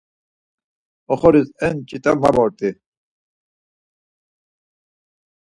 Oxoris 1.13 1.49
eni 1.65 1.81
ç̌ut̆a 1.87 2.11
ma 2.21 2.29
vort̆i. 2.35 2.69